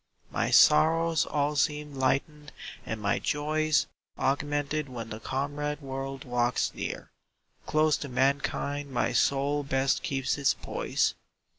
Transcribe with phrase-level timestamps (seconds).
[0.31, 2.51] My sorrows all seem lightened
[2.87, 3.85] and my joys
[4.17, 7.11] Augmented when the comrade world walks near;
[7.67, 11.13] Close to mankind my soul best keeps its poise.